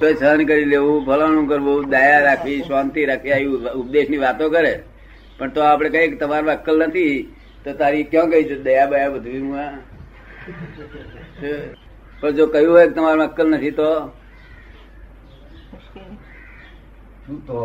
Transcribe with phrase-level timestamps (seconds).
[0.00, 4.74] તો સહન કરી લેવું ફલાણું કરવું દયા રાખવી શાંતિ રાખવી આવી ઉપદેશની વાતો કરે.
[5.38, 7.14] પણ તો આપણે કઈ કે તમારમાં અક્કલ નથી
[7.64, 8.56] તો તારી ક્યાં ગઈ છે?
[8.66, 9.44] દયા બયા બધું
[12.20, 13.90] પણ જો કહ્યું હોય કે તમારામાં અક્કલ નથી તો?
[17.26, 17.58] તો તો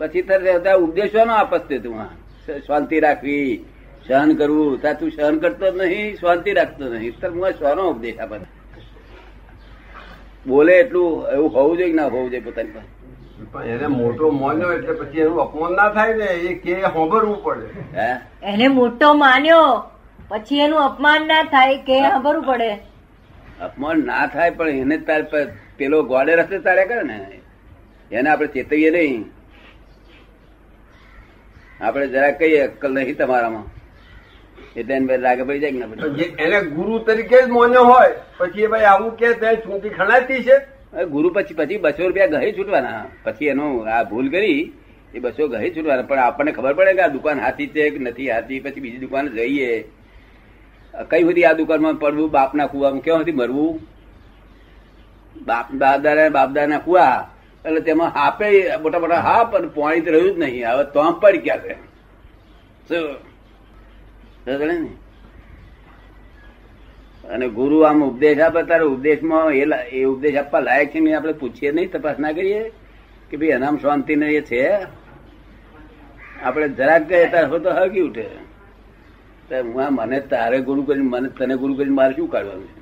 [0.00, 1.96] પછી તરત ઉપદેશો નો આપસ તે તું
[2.66, 3.48] શાંતિ રાખવી
[4.06, 4.72] સહન કરવું.
[4.82, 7.14] ત્યાં તું સહન કરતો જ નહીં શાંતિ રાખતો નહીં.
[7.20, 8.36] તો હું શાનો ઉપદેશ આપે
[10.46, 12.90] બોલે એટલું એવું હોવું જોઈએ ના હોવું જોઈએ પોતાની પાસે?
[13.72, 17.66] એને મોટો માન્યો એટલે પછી એનું અપમાન ના થાય ને એ કે હોબરવું પડે.
[18.42, 19.68] એને મોટો માન્યો
[20.28, 22.70] પછી એનું અપમાન ના થાય કે હોબરવું પડે.
[23.60, 25.22] અપમાન ના થાય પણ એને તાર
[25.78, 27.16] પેલો ગોડે રસ્તે તારે કરે ને
[28.10, 29.24] એને આપણે ચેતવીએ નહીં.
[31.80, 33.66] આપણે જરા કહીએ અક્કલ નહીં તમારામાં.
[34.76, 35.88] એટલે એને લાગે પડી જાય ના
[36.44, 40.56] એને ગુરુ તરીકે જ મોન્યો હોય પછી એ ભાઈ આવું કે ત્યાં છૂટી ખણાતી છે?
[41.10, 44.62] ગુરુ પછી પછી બસો રૂપિયા ગહી છૂટવાના પછી એનો આ ભૂલ કરી
[45.14, 48.30] એ બસો ગહી છૂટવાના પણ આપણને ખબર પડે કે આ દુકાન હાથી છે કે નથી
[48.30, 49.84] હાથી પછી બીજી દુકાન જઈએ.
[51.10, 53.80] કઈ બધી આ દુકાનમાં પડવું બાપના કુવામાં ક્યાં સુધી મરવું?
[55.46, 57.28] બાપ બાપદાદા બાપદાના કુવા.
[57.64, 58.48] એટલે તેમાં હાપે
[58.82, 60.66] મોટા મોટા હાપ અને પાણી તો રહ્યું જ નહીં.
[60.70, 61.74] હવે તો પડી ગયા છે?
[67.24, 71.70] અને ગુરુ આમ ઉપદેશ આપે તારે ઉપદેશમાં એ ઉપદેશ આપવા લાયક છે નહીં આપણે પૂછીએ
[71.72, 72.72] નહીં, તપાસ ના કરીએ
[73.30, 74.62] કે ભાઈ એનામ શાંતિ ને એ છે?
[76.42, 78.26] આપણે જરાક ગયે ત્યારે તો હગી ઉઠે.
[79.50, 82.80] હું આ મને તારે ગુરુ કરીને, મને તને ગુરુ કરીને મારે શું કાઢવાનું છે?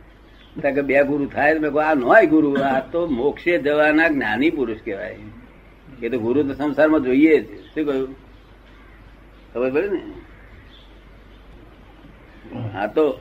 [0.62, 4.82] કારણ કે બે ગુરુ થાય મેં આ નોય ગુરુ, આ તો મોક્ષે જવાના જ્ઞાની પુરુષ
[4.84, 5.16] કહેવાય.
[6.02, 7.46] એ તો ગુરુ તો સંસારમાં જોઈએ જ.
[7.74, 8.10] શું કહ્યું?
[9.54, 10.00] ખબર પડે ને?
[12.72, 13.20] હા તો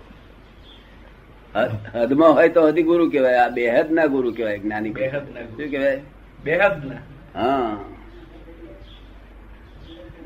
[1.56, 3.36] હદ- હદમાં હોય તો હદી ગુરુ કહેવાય.
[3.36, 5.42] આ બેહદ ના ગુરુ કહેવાય જ્ઞાની બેહદ ના.
[5.42, 6.02] શું કહેવાય?
[6.44, 6.96] બેહદ ના
[7.36, 7.78] હા.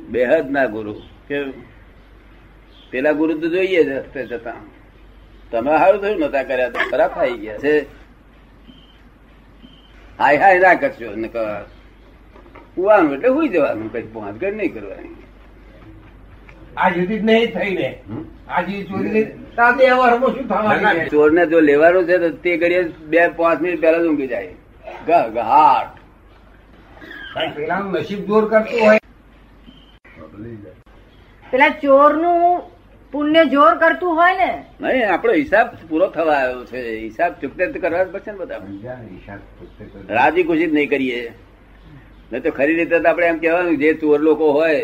[0.09, 0.93] બેહદ ના ગુરુ.
[1.27, 1.53] કેવું
[2.89, 4.53] પેલા ગુરુ તો જોઈએ જ હસ્તે જતા.
[5.51, 7.57] તમે સારું થયું નતા કર્યા તો ખરાબ થઈ ગયા.
[7.57, 7.85] છે
[10.19, 11.09] હાય હાય ના કરશો.
[12.75, 15.24] કુવાનું એટલે હુઈ જવાનું કઈ પહોંચગઢ નહીં કરવાની.
[16.77, 17.89] આ સુધી નહીં થઈ ને.
[18.49, 19.25] આજે ચોરી?
[21.11, 22.81] ચોર ને જો લેવાનું છે તો તે ઘડીએ
[23.11, 24.53] બે પાંચ મિનિટ પહેલા જ ઊંઘી જાય.
[25.07, 25.93] ગહ ગહાટ
[27.55, 28.99] પેલાનું નસીબ જોર કરતું હોય.
[31.53, 32.61] પેલા ચોરનું
[33.13, 34.51] પુણ્ય જોર કરતું હોય ને.
[34.81, 36.79] નહીં આપણો હિસાબ પૂરો થવા આવ્યો છે.
[37.05, 38.61] હિસાબ ચૂકતે તો કરવા જ પડશે ને બધા.
[40.19, 41.23] રાજી ખુશી જ નહીં કરીએ.
[42.31, 44.79] નહીં તો ખરી રીતે આપડે આપણે એમ કહેવાનું જે ચોર લોકો હોય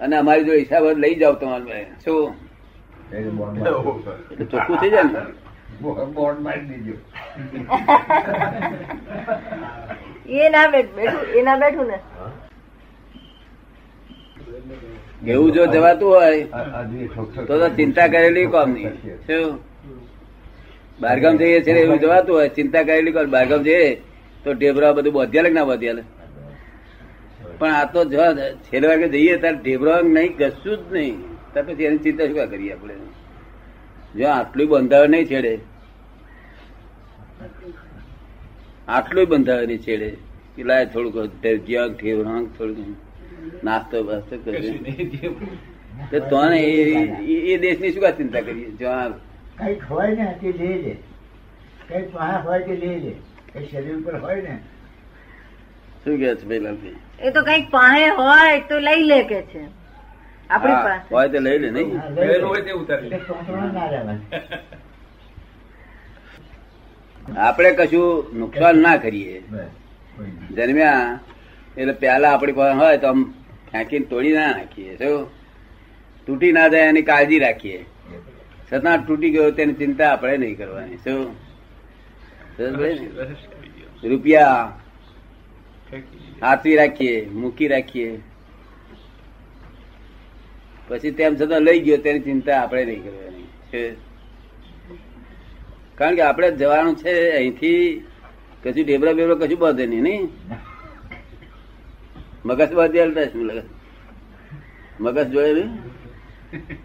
[0.00, 2.34] અને અમારી જો હિસાબ લઈ જાવ તમારે શું?
[4.50, 5.20] ચોખ્ખું થઈ જાય ને?
[6.14, 6.94] બોર્ડ મારી દીજો
[10.38, 11.04] એ ના બેઠું
[11.34, 11.98] એ ના બેઠું ને.
[15.26, 16.32] એવું જો જવાતું હોય
[17.46, 18.92] તો તો ચિંતા કરેલી કોમ નહીં.
[19.26, 19.58] શું?
[21.00, 23.82] બહારગામ જઈએ છે એવું જવાતું હોય ચિંતા કરેલી કોમ બહારગામ જઈએ
[24.44, 26.04] તો ઢેબરા બધું બધ્યા ના બધ્યા
[27.58, 28.18] પણ આ તો જો
[28.54, 31.20] છેલ્લે વાગે જઈએ ત્યારે ઢેબરા નહીં કશું જ નહીં.
[31.54, 32.94] તો પછી એની ચિંતા શું કરીએ આપણે?
[34.16, 35.58] જો આટલું બંધાવે નહીં છેડે.
[38.88, 40.16] આટલું બંધાવે નહીં છેડે.
[40.56, 42.96] કે થોડુંક જ્યાં ઢેબરા થોડુંક
[43.64, 49.08] નાસ્તો બાસ્તો કશું કરી તો ને એ- એ- એ દેશની શું ચિંતા કરીએ જો આ
[49.08, 50.96] કંઈક હોય ને તે લે લે.
[51.88, 53.14] કંઈક હોય તે લે લે.
[53.52, 54.58] કઈ શરીર પર હોય ને
[56.04, 59.62] શું કે છે પેલાથી એ તો કંઈક પાસે હોય તો લઈ લે કે છે.
[60.50, 61.08] આપણી પાસે.
[61.14, 61.90] હોય તો લઈ લે નહીં?
[62.44, 63.10] હોય તે ઉતારી.
[67.46, 69.42] આપણે કશું નુકસાન ના કરીએ.
[70.56, 71.18] જન્મ્યા
[71.76, 73.20] એટલે પેલા આપણી પાસે હોય તો આમ
[73.72, 74.92] ફેંકીને તોડી ના નાખીએ.
[74.98, 75.26] શું?
[76.26, 77.80] તૂટી ના જાય એની કાળજી રાખીએ.
[78.70, 80.98] છતાં તૂટી ગયો તેની ચિંતા આપણે નહીં કરવાની.
[81.04, 81.22] શું?
[84.10, 84.64] રૂપિયા
[86.42, 88.20] હાથવી રાખીએ મૂકી રાખીએ.
[90.88, 93.96] પછી તેમ છતાં લઈ ગયો તેની ચિંતા આપણે નહીં કરવાની.
[95.94, 98.04] કારણ કે આપણે જવાનું છે અહીંથી
[98.62, 100.30] કશું ઢેબરા બેબરા કશું બાંધે નહીં નહીં?
[102.46, 103.62] મગજ બાંધી હાલતા શું લાગે.
[105.00, 105.70] મગજ જોયે નહીં?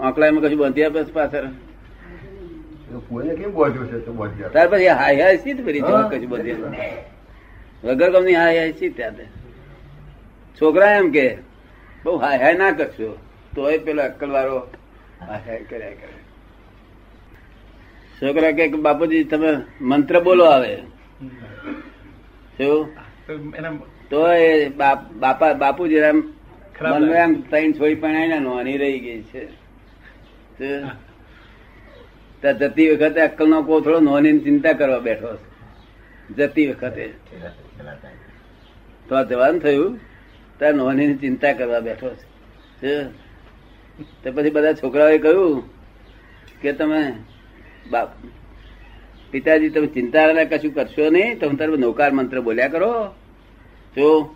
[0.00, 1.63] આંકડામાં કશું બાંધી આપે પાછળ?
[3.00, 4.48] કોઈને કેમ બોધ્યો છે તો બોધ્યા?
[4.48, 6.52] ત્યાર પછી હાય હાય સીધ કરી જવા કશું બાંધી
[7.84, 9.14] વગર કમની હાય હાય સીધ ત્યાં
[10.60, 11.38] છોકરા એમ કે
[12.04, 13.18] બહુ હાય હાય ના કરશો.
[13.54, 14.58] તોય પેલો અક્કલ વાળો
[15.28, 16.14] હાય હાય કર્યા કરે.
[18.22, 20.76] છોકરા કે બાપુજી તમે મંત્ર બોલો આવે.
[22.58, 22.88] શું?
[24.10, 26.18] તો એ બાપા બાપુજી એમ
[26.82, 29.44] મનમાં એમ ત્રણ છોડી પણ નોની રહી ગઈ છે.
[32.44, 32.58] શું?
[32.58, 35.38] જતી વખતે અક્કલ નો કોથળો નોની ચિંતા કરવા બેઠો
[36.36, 37.12] જતી વખતે.
[39.08, 40.00] તો જવાનું થયું.
[40.58, 42.10] ત્યાં નોની ચિંતા કરવા બેઠો
[42.82, 43.04] છે?
[44.04, 45.62] તો પછી બધા છોકરાઓએ કહ્યું
[46.60, 47.12] કે તમે
[47.90, 48.08] બાપ,
[49.30, 51.38] પિતાજી, તમે ચિંતા કશું કરશો નહીં.
[51.38, 53.14] તમે તારે નૌકાર મંત્ર બોલ્યા કરો.
[53.96, 54.34] જો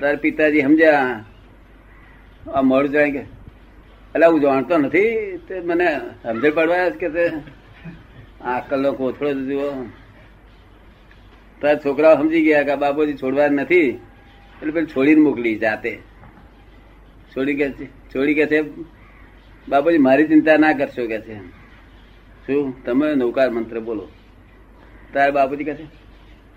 [0.00, 1.24] તાર પિતાજી સમજ્યા?
[2.54, 3.37] આ મોડું જાય કે
[4.08, 7.28] એટલે હું જાણતો નથી, તે મને સમજણ પડવા કે તે
[8.40, 9.70] આ અક્કલનો કોથળો જુઓ
[11.60, 13.88] તાર છોકરાઓ સમજી ગયા કે બાપુજી છોડવા નથી,
[14.58, 15.98] એટલે પેલી છોડીને મોકલી જાતે.
[17.36, 18.62] છોડી કે છે, છોડી કે છે,
[19.68, 21.36] બાપુજી મારી ચિંતા ના કરશો કે છે.
[22.46, 22.84] શું?
[22.84, 24.08] તમે નૌકાર મંત્ર બોલો.
[25.12, 25.84] તારે બાપુજી કહે છે,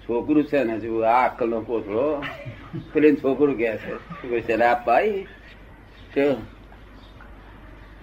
[0.08, 2.24] છોકરું છે ને શું આ અક્કલ નો કોથળો.
[2.94, 4.52] પેલી છોકરું કે છે
[6.14, 6.61] છે?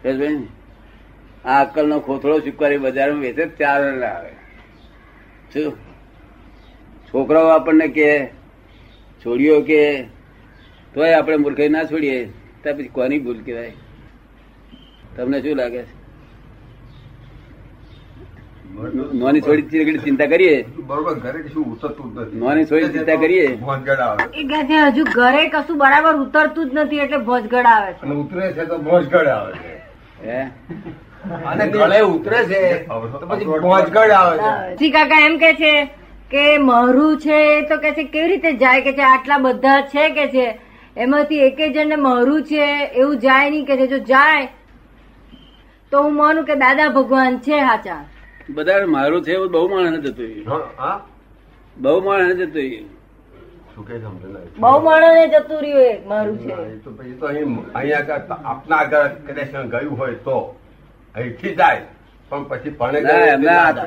[0.04, 4.30] આ અક્કલ નો ખોથળો ચૂકવારી બજારમાં વેચે ચાર આવે
[5.52, 5.72] શું?
[7.08, 8.30] છોકરાઓ આપણને કે
[9.24, 10.06] છોડીઓ કે
[10.94, 12.26] તોય આપણે મૂર્ખાઈ ના છોડીએ.
[12.64, 13.72] તો પછી કોની ભૂલ કહેવાય?
[15.16, 15.82] તમને શું લાગે?
[15.82, 15.98] છે
[19.12, 20.66] નોની છોડી ચીરગડી ચિંતા કરીએ?
[20.76, 22.38] બરોબર ઘરે કશું ઉતરતું જ નથી.
[22.38, 23.56] નોની છોડી ચિંતા કરીએ?
[23.56, 27.98] ભોંગડ આવે એ છે હજુ ઘરે કશું બરાબર ઉતરતું જ નથી એટલે ભોજગડ આવે છે.
[28.02, 29.77] અને ઉતરે છે તો ભોજગડ આવે છે.
[30.22, 34.76] અને ગળે ઉતરે છે તો પછી ભોજગડ આવે છે.
[34.76, 35.72] શ્રી કાકા એમ કે છે
[36.30, 38.80] કે મહરું છે તો કે છે કેવી રીતે જાય?
[38.80, 40.10] કે છે આટલા બધા છે?
[40.10, 40.46] કે છે
[40.96, 43.66] એમાંથી એકે જણને મહરું છે એવું જાય નહીં.
[43.66, 44.48] કે છે જો જાય
[45.92, 48.04] તો હું માનું કે દાદા ભગવાન છે હાચા
[48.50, 50.30] બધા મારું છે એવું બહુ માણસ જતું
[51.76, 52.88] બહુ માણસ જતું રહ્યું શું કે સમજે નહીં.
[53.78, 56.54] બહુ માણસને જતું રહ્યું એ મારું છે.
[56.84, 60.56] તો પછી તો અહીંયા આગળ આપના આગળ કનેક્શન ગયું હોય તો
[61.14, 61.82] અહીંથી જાય
[62.30, 63.86] પણ પછી ભણે એમના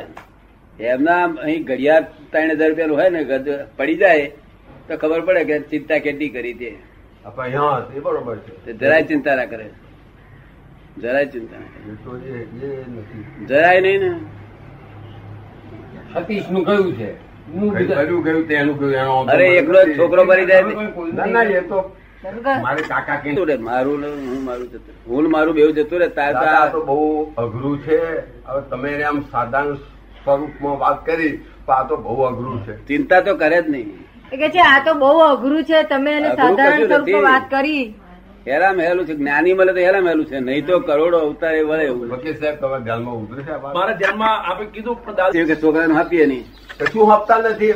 [0.79, 3.21] એમના અહીં ઘડિયાળ ત્રણ હજાર રૂપિયાનું હોય ને
[3.77, 4.27] પડી જાય
[4.87, 6.75] તો ખબર પડે કે ચિંતા કેટલી કરી તે.
[8.01, 8.73] બરોબર છે.
[8.73, 9.71] જરાય ચિંતા ના કરે.
[10.97, 11.81] જરાય ચિંતા ના કરે.
[11.91, 13.45] એ તો એ એ નથી.
[13.45, 14.11] જરાય નહીં ને.
[16.13, 17.15] સતીશનું કયું છે?
[19.33, 20.73] અરે એકલો છોકરો મરી જાય ને.
[21.13, 21.95] ના ના એ તો
[22.61, 25.15] મારે કાકા કે મારું ને હું મારું જતું.
[25.15, 27.97] હું મારું બેવું જતું રે તાર તો આ- તો બહુ અઘરું છે.
[28.47, 32.85] હવે તમે આમ સાધારણ સ્વરૂપમાં વાત કરી તો આ તો બહુ અઘરું છે.
[32.87, 34.07] ચિંતા તો કરે જ નહીં.
[34.29, 35.83] કે છે આ તો બહુ અઘરું છે.
[35.83, 37.93] તમે એને સાધારણ સ્વરૂપમાં વાત કરી.
[38.45, 42.09] હેરામ હેલું છે જ્ઞાની મળે તો હેરામ હેલું છે નહીં તો કરોડો અવતારે વળે એવું
[42.11, 46.25] વકીલ સાહેબ તમારા ધ્યાનમાં ઉતરે છે મારા ધ્યાનમાં આપણે કીધું પણ દાદા કે છોકરાને આપીએ
[46.27, 46.45] નહીં.
[46.79, 47.71] કશું હપ્તા નથી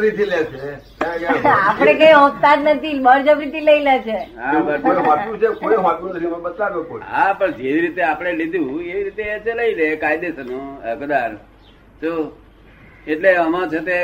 [0.00, 0.70] એ થી લે છે.
[1.58, 4.18] આપણે કઈ હોતા જ નથી બળજબરીથી લઈ લે છે.
[4.38, 5.06] હા કોઈ બસ.
[5.10, 7.02] હોતું છે કોઈ હોતું નથી મને બતાવ્યો કોઈ.
[7.08, 10.50] હા પણ જે રીતે આપણે લીધું એ રીતે એ લઈ લે કાયદેસર
[10.92, 11.30] હકદાર.
[12.02, 12.12] જો
[13.06, 13.98] એટલે આમાં છે તે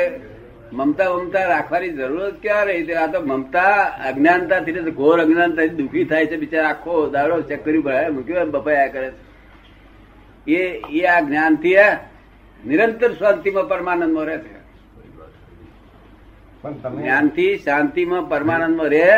[0.75, 3.65] મમતા મમતા રાખવાની જરૂર જ ક્યાં રહી આ તો મમતા
[4.07, 6.69] અજ્ઞાનતા થી ઘોર અજ્ઞાનતા દુઃખી થાય છે બિચારા.
[6.69, 8.09] આખો દાડો ચક્કરી ભરાય.
[8.09, 10.51] મૂક્યો બપાયા કરે છે.
[10.51, 11.75] એ એ આ જ્ઞાનથી
[12.67, 14.55] નિરંતર શાંતિમાં પરમાનંદમાં રહે છે.
[16.61, 19.09] પણ તમે જ્ઞાનથી શાંતિમાં પરમાનંદમાં રહે.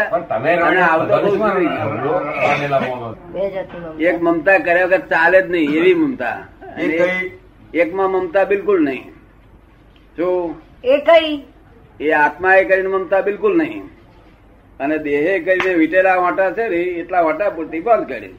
[4.06, 6.44] એક મમતા કર્યા વગર ચાલે જ નહીં એવી મમતા.
[6.80, 9.04] એક માં એકમાં મમતા બિલકુલ નહીં.
[10.18, 11.46] જો એ કઈ?
[12.00, 13.90] એ આત્મા એ કરીને મમતા બિલકુલ નહીં.
[14.80, 18.34] અને દેહે કરીને વીટેલા વાટા છે ને એટલા વાટા પૂરતી બંધ કરી.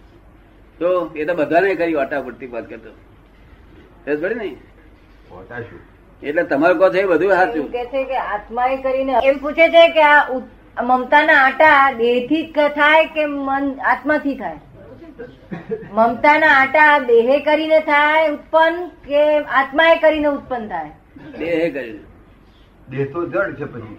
[0.78, 4.56] તો એ તો બધાને કરી વાટા પૂરતી બંધ કરતો ને?
[6.22, 7.72] એટલે તમારે કહો છો એ બધું સાચું.
[7.72, 13.04] કે છે કે આત્માએ કરીને એમ પૂછે છે કે આ મમતાના આટા દેહથી થી થાય
[13.04, 14.58] કે મન આત્માથી થાય?
[15.92, 20.90] મમતાના આટા દેહે કરીને થાય ઉત્પન્ન કે આત્માએ કરીને ઉત્પન્ન થાય?
[21.38, 21.98] દેહે કરીને.
[22.90, 23.96] દેહ તો જડ છે પછી.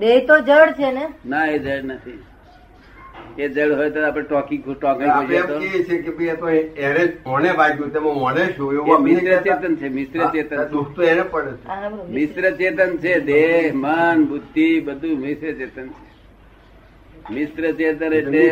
[0.00, 1.06] દેહ તો જડ છે ને?
[1.24, 2.18] ના એ જડ નથી.
[3.36, 6.48] એ જડ હોય તો આપણે ટોકી ટોકી આપણે છીએ કે ભાઈ તો
[6.88, 8.74] એને કોને વાગ્યું તેમાં મોને શું?
[8.74, 10.64] એવું મિશ્ર ચેતન છે મિશ્ર ચેતન.
[10.72, 11.66] દુઃખ તો એને પડે છે.
[12.16, 16.06] મિશ્ર ચેતન છે દેહ મન બુદ્ધિ બધું મિશ્ર ચેતન છે.
[17.34, 18.44] મિશ્ર ચેતન એટલે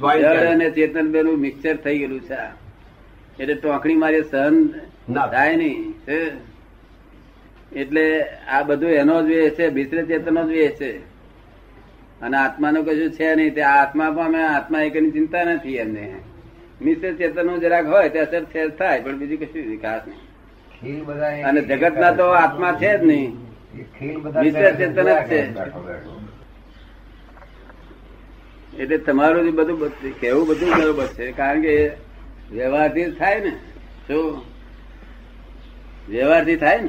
[0.00, 2.40] જળ અને ચેતન બેનું મિક્સર થઈ ગયેલું છે
[3.38, 4.54] એટલે ટોકણી મારી સહન
[5.08, 5.26] ના.
[5.28, 6.18] થાય નહીં છે?
[7.72, 10.98] એટલે આ બધું એનો જ વેહ છે ભીતરે ચેતનો જ વેહ છે.
[12.20, 16.14] અને આત્માનું કશું છે નહીં તે આત્મા આત્મા અમે આત્મા એકની ચિંતા નથી એમને.
[16.82, 21.04] મિશ્ર ચેતન જરાક હોય તે અસર છે થાય પણ બીજું કશું વિકાસ નહીં.
[21.44, 23.36] અને જગત ના તો આત્મા છે જ નહીં.
[24.42, 25.52] મિશ્ર ચેતન જ છે.
[28.82, 31.90] એટલે તમારું જે બધું કેવું બધું બરોબર છે કારણ કે
[32.52, 33.50] વ્યવહારથી થાય ને.
[34.06, 34.42] શું?
[36.08, 36.88] વ્યવહારથી થાય ને?